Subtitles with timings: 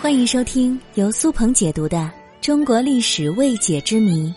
[0.00, 1.98] 欢迎收听由苏鹏解读的
[2.40, 4.28] 《中国历史未解之谜》，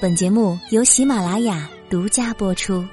[0.00, 2.84] 本节目由喜马拉雅独家播出。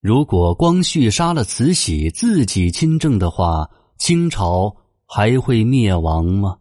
[0.00, 4.74] 如果光绪杀了慈禧，自己亲政的话，清朝
[5.06, 6.56] 还会灭亡吗？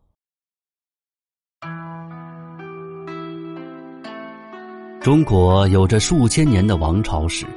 [5.02, 7.48] 中国有着数千年的王朝史。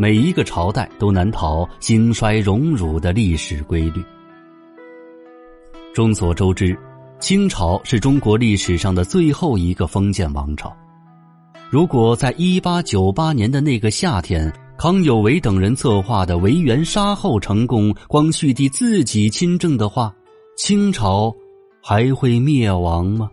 [0.00, 4.00] 每一个朝代都难逃兴衰荣辱的历史规律。
[5.92, 6.78] 众所周知，
[7.18, 10.72] 清朝是中国历史上的最后一个封建王朝。
[11.68, 20.14] 如果在一八九八年的那个夏天，康有为等人策划的维园杀后成功，光绪帝自己亲政的话，
[20.56, 21.34] 清朝
[21.82, 23.28] 还会灭亡吗？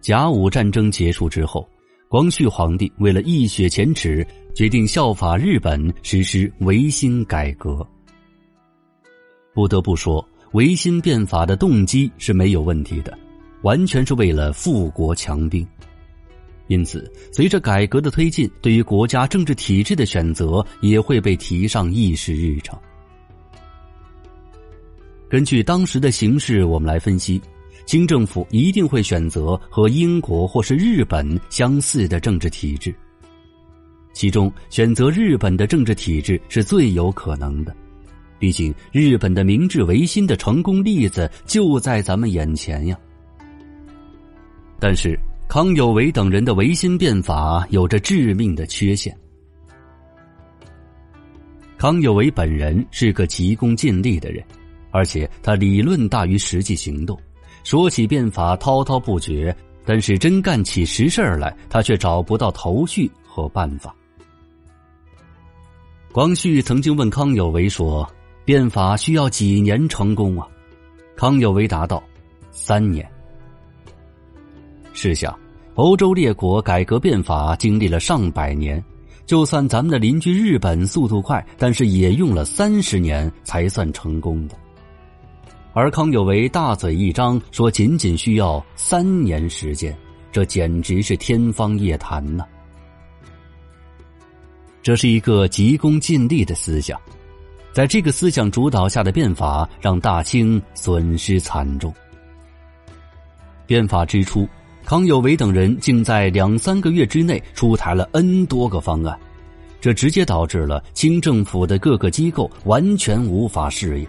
[0.00, 1.68] 甲午战争结束之后。
[2.08, 7.86] 光绪皇帝为了一雪前耻，决定效法日本实施维新改革。
[9.52, 13.16] 不得不说，维新变法的动机是没有问题的，
[13.60, 15.66] 完全是为了富国强兵。
[16.68, 22.78] 因此，随着改革的推进，对于国家政治体制的选择也会被提上议事日程。
[25.28, 27.38] 根据当时的形势，我们来分析。
[27.88, 32.94] 清政府一定会选择和英国或是日本相似的政治体制，
[34.12, 37.74] 其中选择日本的政治体制是最有可能的，
[38.38, 42.98] 毕竟日本的明治维新的成功例子就在咱们眼前呀。
[44.78, 49.16] 但是康有为等人的维新变法有着致命的缺陷，
[51.78, 54.44] 康有为本人是个急功近利的人，
[54.90, 57.18] 而且他理论大于实际行动。
[57.68, 63.94] 说起变法滔滔不绝，但是真干起实事来，他却找不到头绪和办法。
[66.10, 68.10] 光绪曾经问康有为说
[68.42, 70.48] ：“变法需要几年成功啊？”
[71.14, 72.02] 康有为答道
[72.50, 73.06] ：“三年。”
[74.94, 75.38] 试想，
[75.74, 78.82] 欧洲列国改革变法经历了上百年，
[79.26, 84.56] 就算咱们的邻居日本速度快，但是也用了三十年才算成功的。
[85.78, 89.96] 而康有为大嘴一张，说仅仅需要三年时间，
[90.32, 92.44] 这简直是天方夜谭呐！
[94.82, 97.00] 这是一个急功近利的思想，
[97.72, 101.94] 在这个思想主导下的变法，让大清损失惨重。
[103.64, 104.48] 变法之初，
[104.84, 109.16] 康有为等人竟在两三个月之内出台了 N 多个方案，
[109.80, 114.08] 这直接导致了清政府的各个机构完全无法适应。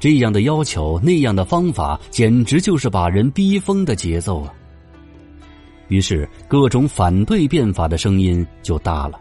[0.00, 4.52] 这样的要求，那样的方法，简直就是把人逼疯的节奏啊！
[5.88, 9.20] 于是，各种反对变法的声音就大了，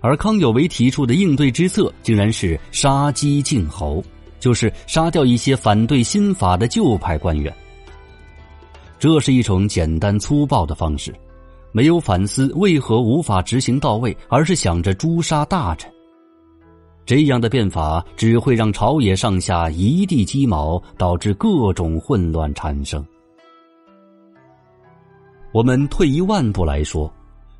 [0.00, 4.02] 而康有为提出的应对之策，竟然是杀鸡儆猴，
[4.38, 7.52] 就是杀掉一些反对新法的旧派官员。
[8.98, 11.12] 这是一种简单粗暴的方式，
[11.72, 15.90] 没有反思为何无法执行到位，而是想着诛杀大臣。
[17.10, 23.04] 这样的变法只会让朝野上下一地鸡毛，导致各种混乱产生。
[25.50, 27.12] 我们退一万步来说，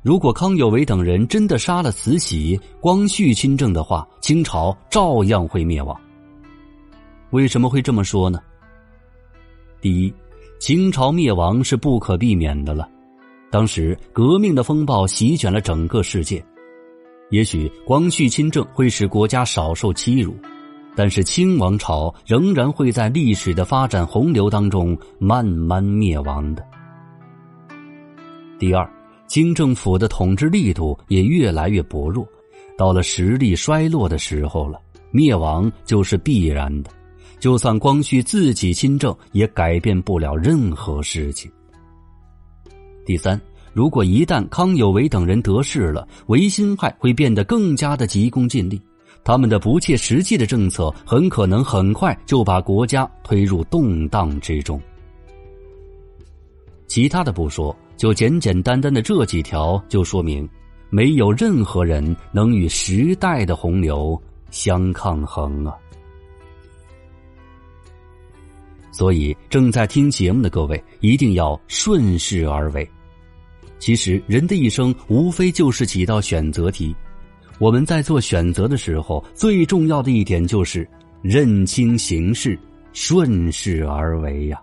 [0.03, 5.99] 如果康有为等人真的杀了慈禧、光绪亲政的话，清朝照样会灭亡。
[7.31, 8.39] 为什么会这么说呢？
[9.81, 10.13] 第一，
[10.61, 12.87] 清朝灭亡是不可避免的了。
[13.49, 16.41] 当时革命的风暴席卷了整个世界。
[17.31, 20.35] 也许光绪亲政会使国家少受欺辱，
[20.95, 26.63] 但是清王朝仍然会在历史的发展洪流当中慢慢灭亡的。
[28.59, 28.87] 第二，
[29.27, 32.27] 清政府的统治力度也越来越薄弱，
[32.77, 36.91] 到了实力衰落的时候了，灭亡就是必然的。
[37.39, 41.49] 就算光绪自己亲政，也改变不了任何事情。
[43.05, 43.39] 第三。
[43.73, 48.81] 如果一旦康有为等人得势了，维新派会变得更加的急功近利，
[49.23, 54.81] 他们的不切实际的政策很可能很快就把国家推入动荡之中。
[56.87, 60.47] 其他的不说，就简简单单的这几条，就说明
[60.89, 65.73] 没有任何人能与时代的洪流相抗衡啊！
[68.91, 72.85] 所以，正在听节目的各位一定要顺势而为。
[73.81, 76.95] 其实，人的一生无非就是几道选择题。
[77.57, 80.87] 我们在做选择的时候，最重要的一点就是
[81.23, 82.57] 认清形势，
[82.93, 84.61] 顺势而为呀。